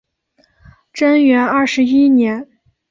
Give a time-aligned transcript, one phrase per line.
[0.91, 2.47] 贞元二十一年